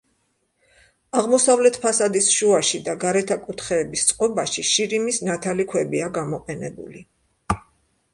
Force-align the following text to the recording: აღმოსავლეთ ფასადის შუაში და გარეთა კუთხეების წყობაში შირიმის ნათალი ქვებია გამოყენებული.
აღმოსავლეთ 1.19 1.75
ფასადის 1.83 2.29
შუაში 2.37 2.79
და 2.87 2.95
გარეთა 3.03 3.37
კუთხეების 3.43 4.05
წყობაში 4.13 4.65
შირიმის 4.71 5.21
ნათალი 5.29 5.67
ქვებია 5.75 6.09
გამოყენებული. 6.17 7.05